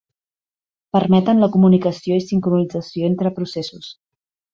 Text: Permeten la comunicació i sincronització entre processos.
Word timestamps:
Permeten 0.95 1.41
la 1.43 1.49
comunicació 1.55 2.17
i 2.21 2.23
sincronització 2.31 3.11
entre 3.11 3.33
processos. 3.37 3.93